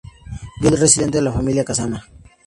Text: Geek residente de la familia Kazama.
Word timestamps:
Geek 0.61 0.71
residente 0.79 1.17
de 1.19 1.25
la 1.25 1.31
familia 1.31 1.63
Kazama. 1.63 2.03